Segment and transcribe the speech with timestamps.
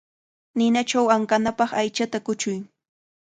[0.57, 2.59] Ninachaw ankanapaq aychata kuchuy.